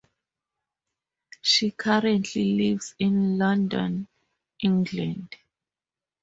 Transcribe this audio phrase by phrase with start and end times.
[1.43, 4.07] She currently lives in London,
[4.59, 5.35] England.